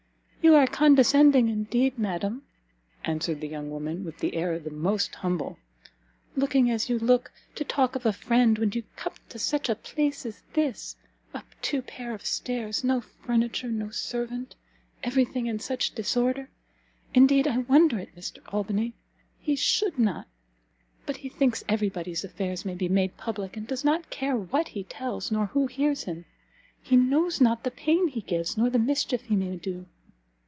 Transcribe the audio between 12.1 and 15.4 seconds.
of stairs! no furniture! no servant! every